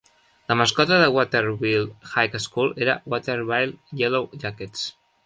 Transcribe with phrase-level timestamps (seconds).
[0.51, 4.97] La mascota de Waterville High School era Waterville Yellow Jackets.